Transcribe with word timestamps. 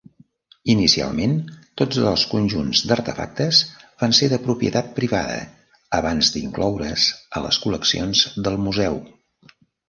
Inicialment, 0.73 1.33
tots 1.81 1.99
dos 2.05 2.23
conjunts 2.31 2.81
d'artefactes 2.91 3.59
van 4.05 4.15
ser 4.21 4.29
de 4.31 4.39
propietat 4.47 4.89
privada 5.01 5.37
abans 5.99 6.33
d'incloure's 6.37 7.07
a 7.41 7.45
les 7.49 7.61
col·leccions 7.67 8.25
del 8.49 8.59
museu. 8.67 8.99